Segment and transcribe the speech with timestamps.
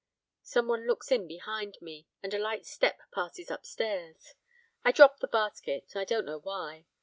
[0.41, 4.33] Some one looks in behind me, and a light step passes upstairs.
[4.83, 6.87] I drop the basket, I don't know why.